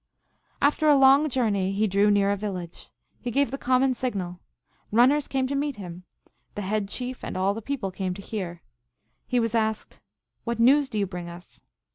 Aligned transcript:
After 0.63 0.89
a 0.89 0.97
long 0.97 1.29
journey 1.29 1.73
he 1.73 1.85
drew 1.85 2.09
near 2.09 2.31
a 2.31 2.35
village. 2.35 2.89
He 3.19 3.29
gave 3.29 3.51
the 3.51 3.57
common 3.59 3.93
signal. 3.93 4.39
Runners 4.91 5.27
came 5.27 5.45
to 5.45 5.53
meet 5.53 5.75
him. 5.75 6.05
The 6.55 6.63
head 6.63 6.89
chief 6.89 7.23
and 7.23 7.37
all 7.37 7.53
the 7.53 7.61
people 7.61 7.91
came 7.91 8.15
to 8.15 8.21
hear. 8.23 8.63
He 9.27 9.39
was 9.39 9.53
asked," 9.53 10.01
What 10.43 10.57
news 10.57 10.89
do 10.89 10.97
you 10.97 11.05
bring 11.05 11.29
us 11.29 11.61